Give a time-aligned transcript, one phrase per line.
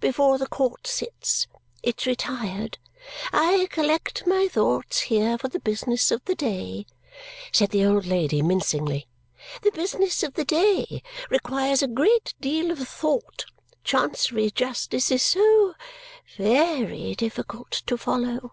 [0.00, 1.46] Before the court sits.
[1.82, 2.76] It's retired.
[3.32, 6.84] I collect my thoughts here for the business of the day,"
[7.52, 9.08] said the old lady mincingly.
[9.62, 13.46] "The business of the day requires a great deal of thought.
[13.82, 15.74] Chancery justice is so
[16.36, 18.52] ve ry difficult to follow."